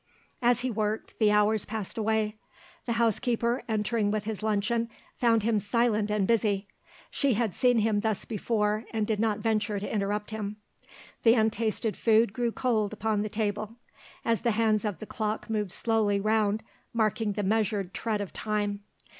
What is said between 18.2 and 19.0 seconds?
of time.